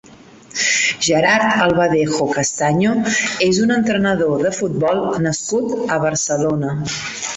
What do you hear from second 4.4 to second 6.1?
de futbol nascut a